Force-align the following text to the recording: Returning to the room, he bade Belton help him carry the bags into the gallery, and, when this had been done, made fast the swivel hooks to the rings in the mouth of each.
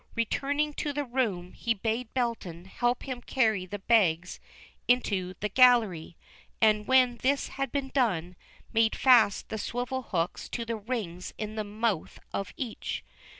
Returning 0.15 0.73
to 0.81 0.93
the 0.93 1.05
room, 1.05 1.53
he 1.53 1.75
bade 1.75 2.11
Belton 2.15 2.65
help 2.65 3.03
him 3.03 3.21
carry 3.21 3.67
the 3.67 3.77
bags 3.77 4.39
into 4.87 5.35
the 5.41 5.47
gallery, 5.47 6.17
and, 6.59 6.87
when 6.87 7.17
this 7.17 7.49
had 7.49 7.71
been 7.71 7.89
done, 7.89 8.35
made 8.73 8.95
fast 8.95 9.49
the 9.49 9.59
swivel 9.59 10.01
hooks 10.01 10.49
to 10.49 10.65
the 10.65 10.75
rings 10.77 11.35
in 11.37 11.53
the 11.53 11.63
mouth 11.63 12.17
of 12.33 12.51
each. 12.57 13.03